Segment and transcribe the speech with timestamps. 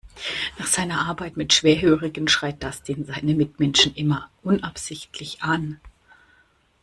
[0.57, 5.79] Nach seiner Arbeit mit Schwerhörigen schreit Dustin seine Mitmenschen immer unabsichtlich an.